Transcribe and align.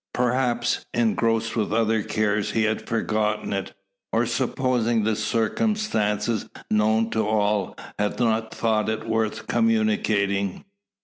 Perhaps, 0.15 0.83
engrossed 0.95 1.55
with 1.55 1.71
other 1.71 2.01
cares, 2.01 2.49
he 2.53 2.63
had 2.63 2.89
forgotten 2.89 3.53
it; 3.53 3.73
or, 4.11 4.25
supposing 4.25 5.03
the 5.03 5.15
circumstance 5.15 6.43
known 6.71 7.11
to 7.11 7.23
all, 7.23 7.75
had 7.99 8.19
not 8.19 8.51
thought 8.51 8.89
it 8.89 9.07
worth 9.07 9.45
communicating. 9.45 10.65